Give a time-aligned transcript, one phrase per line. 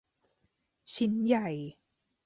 [0.93, 1.49] ชิ้นใหญ่